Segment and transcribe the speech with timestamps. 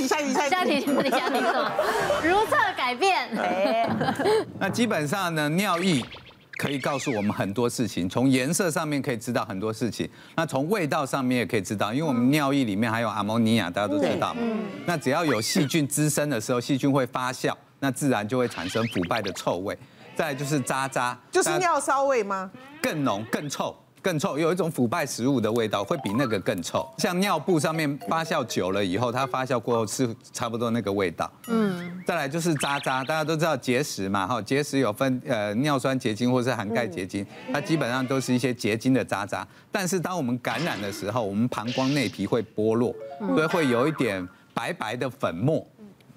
[0.00, 1.72] 题，下一题，下一题，下一题，下什么？
[2.22, 3.28] 如厕改变。
[4.58, 6.04] 那基本上呢，尿液
[6.56, 14.40] 可以告诉我们很多事情，从颜色上面可以知道很多事情，那从味道上面也可以知道，因为我们尿液里面还有阿摩尼亚，大家都知道嘛。
[14.86, 19.76] 那只要有细菌滋生的时候，细菌会发酵，那自然就会产生腐败的臭味。
[20.16, 22.50] 再来就是渣渣，就是尿骚味吗？
[22.82, 23.74] 更浓更臭。
[24.02, 26.88] 更臭，有一种腐败食物的味道，会比那个更臭。
[26.98, 31.30] 像尿布上面发酵久了以后，它发酵过后是差不多那个味道。
[31.48, 39.46] 嗯，再来就是渣渣，大家都知道结石嘛，哈，结石有分呃尿酸结晶或是含钙结晶，它基本上都是一些结晶的渣渣。
[39.70, 42.94] 但是当我们感染的时候，我们膀胱内皮会剥落，
[43.34, 45.66] 所以会有一点白白的粉末。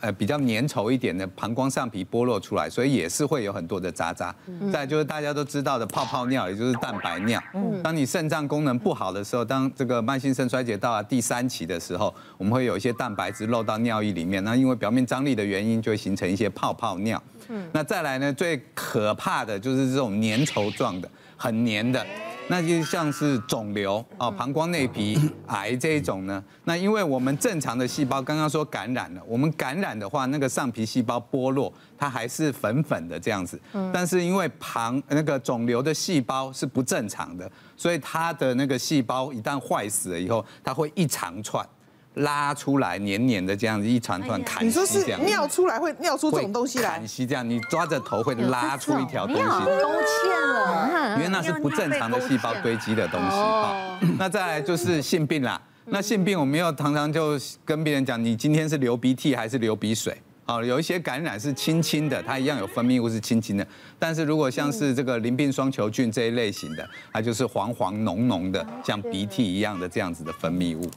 [0.03, 4.35] 呃，比较粘稠一点的膀胱上皮剥落出来，所以也是会有很多的渣渣。
[4.69, 7.41] 再就是大家都知道的泡泡尿，也就是蛋白尿。
[7.81, 17.23] 当你肾脏功能不好的时候，当这个慢性肾衰竭到了第三期的时候，我们会有一些蛋白质漏到尿液里面，那因为表面张力的原因，就会形成一些泡泡尿。
[17.71, 22.05] 那再来呢，最可怕的就是这种粘稠状的，很粘的。
[22.49, 26.43] 那就像是肿瘤啊，膀胱内皮癌这一种呢。
[26.65, 33.59] 那因为我们正常的细胞刚刚说感染了，我们感染的话，那个上皮细胞剥落，它还是粉粉的这样子。
[33.93, 41.67] 但是因为旁那个肿瘤的细胞是不正常的，所以它的那个细胞一旦坏死了以后，它会一长串。
[42.15, 46.91] 拉出来黏黏的这样子一串串砍，你说是尿出来会尿出这种东西来？
[46.91, 49.41] 砍西这样，你抓着头会拉出一条东西。
[49.41, 53.27] 勾芡了，因为那是不正常的细胞堆积的东西。
[53.29, 55.59] 好， 那再来就是性病啦。
[55.85, 60.15] 那性病我们又常常就跟别人讲，你今天是流鼻涕还是流鼻水？
[60.45, 63.65] 好，有一些感染是轻轻的，它一样有分泌物是轻轻的。
[63.97, 70.89] 但是如果像是这个淋病双球菌这一类型的，它就是黄黄浓浓的，像鼻涕一样的这样子的分泌物。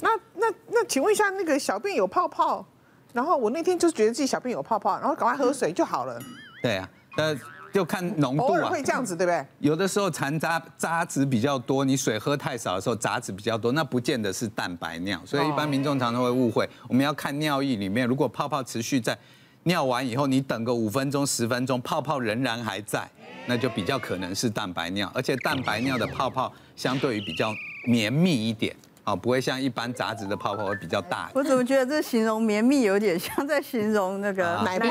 [0.00, 0.08] 那
[0.38, 2.64] 那那，请问一下，那个小便有泡泡，
[3.12, 6.20] 然后我那天就是觉得自己小便有泡泡，然后赶快喝水就好了。
[6.62, 7.34] 对啊，那
[7.72, 8.46] 就看浓度啊。
[8.46, 9.44] 偶尔会这样子，对不对？
[9.58, 16.68] 有的时候残渣渣子比较多，你水喝太少的时候杂质比较多，那不见得是蛋白尿，所以一般民众常常会误会。
[16.88, 19.18] 我们要看尿液里面，如果泡泡持续在
[19.64, 23.08] 尿完以后，你等个五分钟、十分钟，泡泡仍然还在，
[23.46, 27.52] 那就比较可能是蛋白尿，而且蛋白尿的泡泡相对于比较
[27.84, 28.74] 绵密一点。
[29.08, 31.30] 哦，不会像一般杂质的泡泡会比较大。
[31.34, 34.86] 我怎么觉得这形容绵密有点像在形容那个奶泡？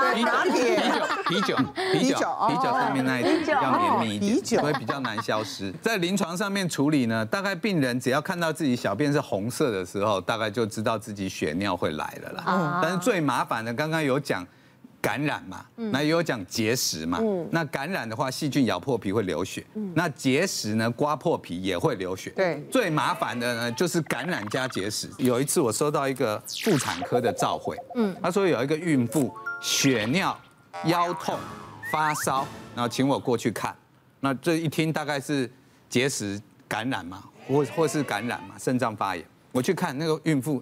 [0.00, 0.76] 对，拿铁。
[1.28, 1.56] 啤酒，
[1.92, 5.72] 啤酒， 啤酒，啤酒上面那一层比较绵密一点，啤酒所以比较难消失。
[5.80, 12.80] 在临床上面处理呢，大概病人只要看到自己小便是红色的时候，大概就知道自己血尿会来了啦。
[12.82, 14.46] 但是最麻烦的，刚刚有讲。
[15.06, 17.22] 感染嘛，那也有讲结石嘛。
[17.52, 19.64] 那感染的话，细菌咬破皮会流血。
[19.94, 22.30] 那结石呢，刮破皮也会流血。
[22.30, 25.08] 对，最麻烦的呢，就是感染加结石。
[25.18, 30.36] 有一次我收到一个妇产科的召会，嗯，他说有一个孕妇血尿、
[30.86, 31.38] 腰痛、
[31.92, 32.44] 发烧，
[32.74, 33.72] 然后请我过去看。
[34.18, 35.48] 那这一听大概是
[35.88, 39.24] 结石感染嘛，或或是感染嘛，肾脏发炎。
[39.52, 40.60] 我去看那个孕妇，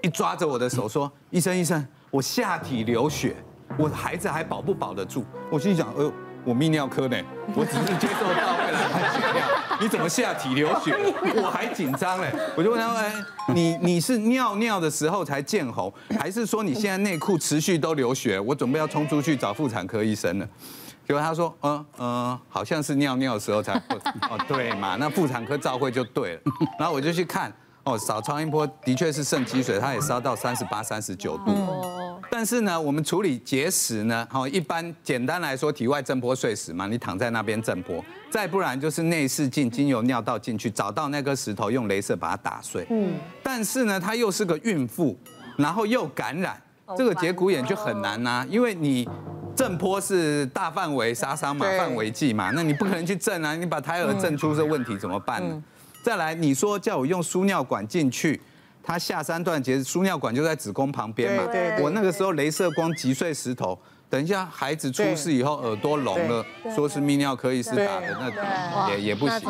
[0.00, 3.36] 一抓着我的手说：“医生，医生，我下体流血。”
[3.78, 5.24] 我孩子还保不保得住？
[5.50, 6.12] 我心想，呃，
[6.44, 7.16] 我泌尿科呢，
[7.56, 9.46] 我只是接受到会来看血尿，
[9.80, 10.94] 你怎么下体流血？
[11.42, 13.12] 我还紧张嘞，我就问他说，哎，
[13.54, 18.38] 你你是尿尿的时候才见红，还是说你现在内裤持续都流血？
[18.38, 20.46] 我准备要冲出去找妇产科医生了。
[21.06, 23.96] 结果他说，嗯嗯，好像是尿尿的时候才会，
[24.30, 26.40] 哦，对嘛，那妇产科照会就对了。
[26.78, 27.52] 然后我就去看，
[27.84, 31.52] 哦，扫超音波的确是肾积水，它也烧到三十八、三十九度。
[32.34, 42.86] 但是呢，我们处理结石呢，好，一般简单来说，体外震波碎石嘛，你躺在那边震波，再不然就是内视镜经由尿道进去，找到那颗石头，用镭射把它打碎。
[42.88, 43.12] 嗯。
[43.42, 45.14] 但是呢，她又是个孕妇，
[45.58, 46.58] 然后又感染，
[46.96, 49.06] 这个节骨眼就很难呐、啊，因为你
[49.54, 55.62] 震波是大范围杀伤嘛，范围剂嘛，那你不可能去震啊，你把胎儿震出这问题怎么办呢？
[56.02, 58.40] 再来，你说叫我用输尿管进去。
[58.82, 61.44] 他下三段结石，输尿管就在子宫旁边嘛。
[61.52, 61.82] 对对。
[61.82, 63.78] 我那个时候镭射光击碎石头，
[64.10, 69.40] 等一下孩子出事以后耳朵聋了，说是泌尿科医师打的，那也也不行。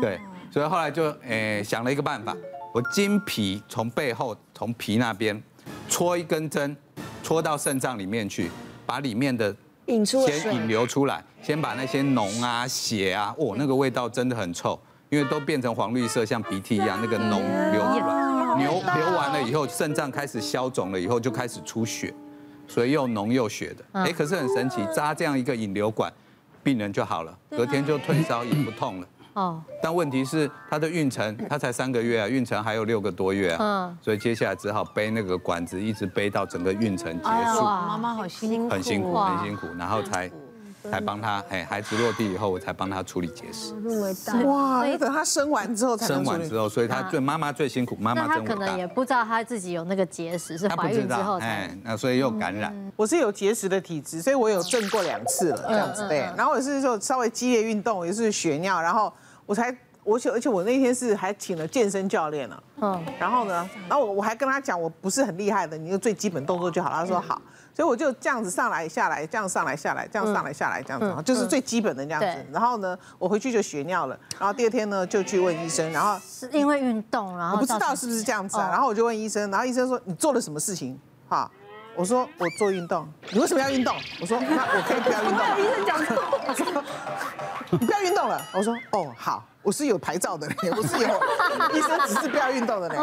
[0.00, 0.20] 对，
[0.50, 2.36] 所以后来就诶想了一个办法，
[2.72, 5.42] 我经皮从背后从皮那边
[5.88, 6.76] 戳一根针，
[7.22, 8.50] 戳到肾脏里面去，
[8.84, 9.54] 把里面的
[9.86, 17.40] 引出先引流出来，先把那些脓啊血啊，哦那个味道真的很臭，因为都变成黄绿色，像鼻涕一样，那个脓
[17.72, 18.19] 流出来。
[18.56, 22.12] 流流完了以后，肾脏开始消肿了，以后就开始出血，
[22.66, 23.84] 所以又脓又血的。
[24.00, 26.12] 哎，可是很神奇，扎这样一个引流管，
[26.62, 29.06] 病人就好了，隔天就退烧也不痛了。
[29.34, 37.64] 哦，但问题是他的孕程，他才三个月啊，孕程还有六个多月啊，嗯，所以接下来只好背那个管子，一直背到整个孕程结束。
[37.64, 40.30] 哇，妈妈好辛苦，很辛苦，很辛苦，然后才。
[40.88, 43.74] 才帮他，哎，孩子落地以后，我才帮他处理结石。
[44.44, 48.54] 哇，要等他生完之后才生完之后，所以他最妈妈最辛苦，妈妈真伟大。
[48.54, 51.46] 可能也不知道他自己有那个结石，是怀孕之后才。
[51.46, 52.74] 哎，那所以又感染。
[52.96, 56.18] 我是有结石的体质，所以我有震过两次了，这样子对。
[56.36, 59.12] 然后我是说稍微激烈运动，也是血尿，然后
[59.46, 59.74] 我才，
[60.04, 62.62] 我且而且我那天是还请了健身教练了。
[62.80, 63.04] 嗯。
[63.18, 66.90] 然后呢，然后我我还跟他讲，我不是很厉害的，你就最基本动作就好。
[66.90, 67.40] 他说好。
[67.72, 72.46] 所以我就这样子上来下来，这样上来下来，这样上来下来，这样子，就是最基本的这样子。
[72.52, 74.18] 然后呢，我回去就血尿了。
[74.38, 75.90] 然后第二天呢，就去问医生。
[75.92, 78.68] 然后是因为运动，然后我不知道是不是这样子啊。
[78.70, 80.98] 然后我就问医生，然后医生说，你做了什么事情？
[81.28, 81.50] 哈，
[81.96, 83.06] 我说我做运动。
[83.30, 83.94] 你为什么要运动？
[84.20, 85.40] 我说那我可以不要运动。
[85.60, 86.04] 医生讲
[86.54, 86.84] 错。
[87.70, 88.40] 你不要运动了。
[88.54, 89.46] 我说哦好。
[89.62, 91.06] 我是有牌照的人， 我是有
[91.76, 92.98] 医生只是不要运动的人。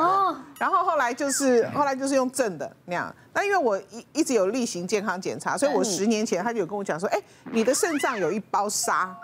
[0.57, 3.15] 然后后来就是后来就是用正的那样。
[3.31, 9.15] 那因为我一一直有例行健康检查，所以我十年前他就有跟我讲说，哎，你的肾脏有一包沙，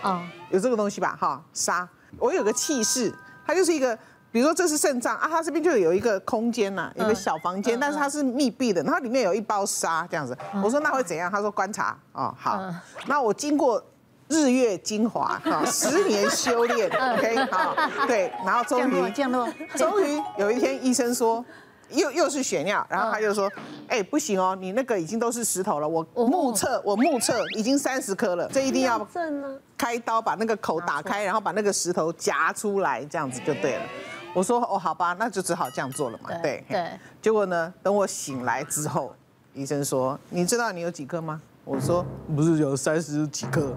[0.00, 1.14] 啊，有这个东西吧？
[1.20, 1.86] 哈，沙。
[2.18, 3.14] 我有个气势，
[3.46, 3.96] 它就是一个，
[4.30, 10.36] 比如说这是肾脏啊，它这边就有一个空间呐，有个小房间，但是它是密闭的，然后里面有一包沙这样子。
[10.62, 11.30] 我说那会怎样？
[11.30, 11.98] 他说观察。
[12.12, 12.60] 哦，好。
[13.06, 13.82] 那我经过。
[14.30, 17.74] 日月精华，哈， 十年修炼，OK，好，
[18.06, 21.42] 对，然后终于降落，终于有一天医生说，
[21.88, 23.50] 又又是血尿，然后他就说，
[23.88, 28.98] 哎，不行哦，你那个已经都是石头了，我目测，我目测已经三十颗了，这一定要
[29.78, 33.82] 开刀把那个口打开，然后把那个石头夹出来，这样子就对了。
[34.38, 36.88] 我说哦，好吧，那就只好这样做了嘛，对对。
[37.20, 39.12] 结果呢，等我醒来之后，
[39.52, 41.40] 医生说，你知道你有几颗吗？
[41.64, 42.06] 我说
[42.36, 43.74] 不是有三十几颗。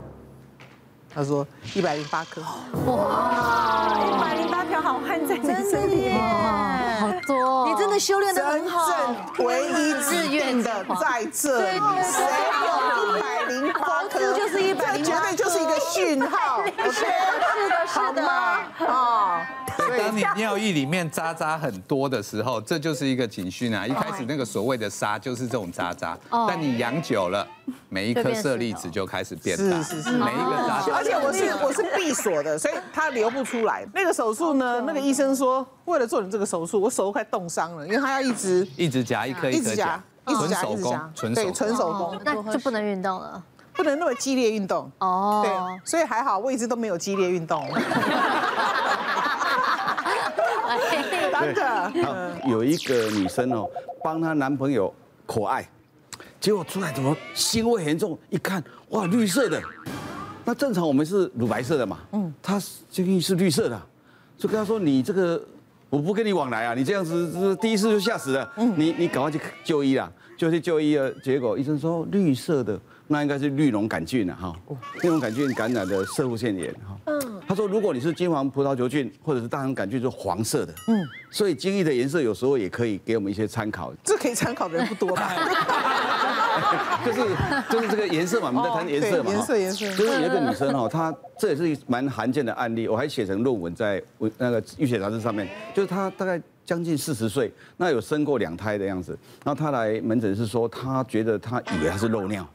[1.13, 2.41] 他说一百零八颗，
[2.85, 6.17] 哇，一百零八条好汉在你身边，
[6.99, 8.87] 好多，你真的修炼的很好，
[9.39, 12.29] 唯一自愿的在这里，谁
[12.67, 14.33] 有一百零八颗？
[14.37, 18.25] 就是一百零八绝对就是一个讯号， 是的，是的，
[18.85, 19.47] 啊。
[19.97, 23.85] 当你尿液里面渣渣很多的时候，这就是一个警讯啊！
[23.85, 26.17] 一开始那个所谓的沙就是这种渣渣，
[26.47, 27.47] 但你养久了，
[27.89, 30.95] 每一颗色粒子就开始变大，是是是，每一个渣渣。
[30.95, 33.85] 而且我是我是闭锁的，所以它流不出来。
[33.93, 40.99] 那个手术呢，那个医生说，为了做你这个手术，我手都快冻伤了，因为他要一直一直夹一颗一颗夹，纯手工，
[41.33, 43.41] 对，纯手工，那就不能运动了，
[43.73, 44.89] 不能那么激烈运动。
[44.99, 45.41] 哦。
[45.43, 45.51] 对，
[45.83, 47.67] 所以还好，我一直都没有激烈运动。
[51.93, 52.15] 对，好，
[52.47, 53.69] 有一个女生哦，
[54.03, 54.93] 帮她男朋友
[55.25, 55.67] 口爱，
[56.39, 58.17] 结果出来怎么腥味严重？
[58.29, 59.61] 一看，哇，绿色的。
[60.43, 63.81] 那正常我们是乳白色的嘛，嗯，她这个是绿色的，
[64.37, 65.41] 就跟她说：“你这个
[65.89, 71.11] 我不跟你往来啊，你这样子是第一次就吓死了，嗯你你赶快去就医啦，就去就医了。
[71.23, 72.79] 结果医生说绿色的。”
[73.11, 74.55] 那应该是绿脓杆菌了哈，
[75.01, 76.97] 绿脓杆菌感染的射护腺炎哈。
[77.51, 80.73] 嗯，他说如果你是金黄葡萄球菌或者是大肠杆菌，就是黄色的。
[80.87, 83.93] 嗯，所以精液的颜色有时候也可以给我们一些参考。
[84.05, 85.33] 这可以参考的人不多吧？
[87.05, 87.19] 就是
[87.69, 89.29] 就是这个颜色嘛，我们在谈颜色嘛。
[89.29, 89.85] 颜色颜色。
[89.95, 94.01] 就是有一个女生哈，她这也是蛮罕见的案例，我还写成论文在
[94.37, 96.41] 那个医学杂志上面，就是她大概。
[96.63, 102.47] 将近四十岁，那有生过两胎的样子，然后他来门诊是说，他觉得他以为她是漏尿，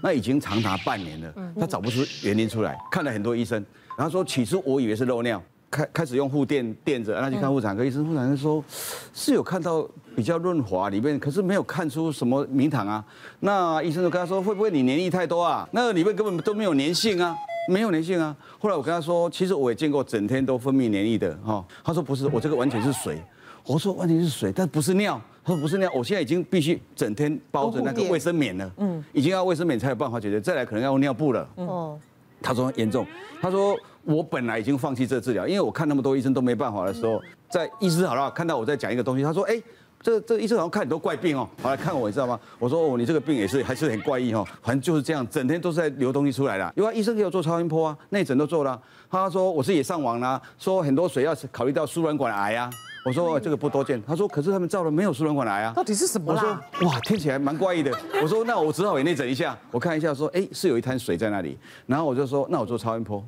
[0.00, 3.64] 那已经长达半年了，他找不出原因出来，看了很多医生，
[3.96, 8.64] 然后说起初我以为是漏尿，开开始用护垫垫着，然后去看妇产科医生，妇产科说
[9.12, 13.04] 是有看到比较润滑里面，可是没有看出什么明堂啊，
[13.40, 15.68] 那医生就跟他说，会不会你粘液太多啊？
[15.72, 17.36] 那个里面根本都没有粘性啊，
[17.68, 18.34] 没有粘性啊。
[18.58, 23.22] 后来我跟他说，其实我也见过整天都分泌粘液的哈，他说不是，我这个完全是水。
[23.66, 25.18] 我说完全是水，但不是尿。
[25.42, 28.70] 他说不是尿，我现在已经必须整天包着那个卫生棉了。
[28.76, 31.48] 嗯，已经要卫生棉才有办法解决，再来可能要用尿布了。
[31.56, 31.98] 哦，
[32.44, 33.04] 他说严重。
[33.40, 39.60] 他说我本来已经放弃这治疗，因为我看那么多医生都没办法的时候，在医师好了看到我在讲一个东西，他说哎，
[40.00, 42.38] 这这医生好像看很多怪病哦，好来看我，你知道吗？
[42.58, 46.72] 我说哦，你这个病也是还是很怪异哦，反正就是这样，整天都是在流东西出来的。
[46.76, 48.80] 因为医生给我做超音波啊，内诊都做了。
[49.10, 52.70] 他说我是也上网啦，说很多水要考虑到输卵管癌啊。
[53.04, 55.72] 我说这个不多见，他说可是他们照了没有输卵管癌啊？
[55.76, 56.62] 到底是什么啦？
[56.80, 57.92] 我说哇，听起来蛮怪异的。
[58.22, 61.58] 我说那我只好也内诊一下，我看一下说，哎，是有一滩水在那里。
[61.86, 63.22] 然后我就说那我做超音波，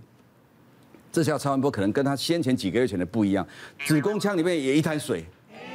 [1.12, 3.46] 这下超音波可能跟他先前几个月前的不一样，
[3.84, 5.26] 子宫腔里面也一滩水，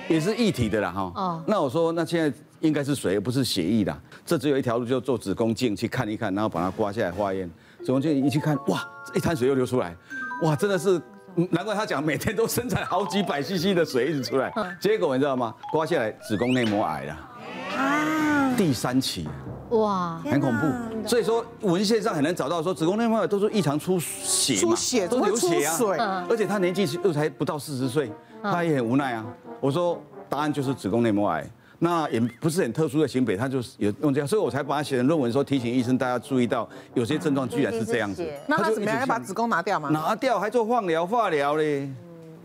[0.09, 1.01] 也是一体的啦哈。
[1.15, 1.43] 哦。
[1.45, 3.95] 那我说那现在应该是水，而不是血液的。
[4.25, 7.47] 这只有一条路，就做子宫镜去看一看，然后把它刮下来化验。
[7.83, 9.95] 子宫镜一去看，哇，一滩水又流出来。
[10.43, 10.99] 哇，真的是，
[11.51, 15.53] 难怪他讲每天都生产好几百 CC 的水一直出来，结果你知道吗？
[15.71, 17.17] 刮下来子宫内膜癌了，
[17.77, 19.27] 啊，第三期，
[19.69, 21.07] 哇，很恐怖。
[21.07, 25.65] 所以说文献上很难找到说子宫内膜癌都是异常出血出血都流血
[25.97, 28.11] 啊，而且他年纪又才不到四十岁，
[28.43, 29.25] 他也很无奈啊。
[29.59, 31.49] 我说答案就是子宫内膜癌。
[31.83, 38.23] 那也不是很特殊的型别，他就是有用这样，所以我才把它写成论文，说提醒医生大家注意到，有些症状居然是这样子。
[38.45, 38.99] 那他怎么样？
[38.99, 39.89] 要把子宫拿掉吗？
[39.89, 41.89] 拿掉，还做放疗、化疗嘞，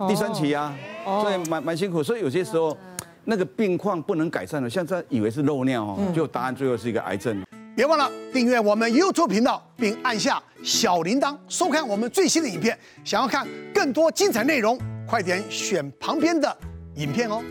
[0.08, 0.74] 第三期啊，
[1.04, 2.02] 所以蛮蛮辛苦。
[2.02, 2.74] 所以有些时候
[3.24, 7.44] 那个病况不能改善了，现在以为是漏尿哦，就答案最后是一个癌症。
[7.76, 12.78] 别忘了订阅我们 YouTube 频道，并按下小铃铛，收看我们最新的影片。
[13.04, 16.56] 想要看更多精彩内容，快点选旁边的
[16.94, 17.42] 影片哦。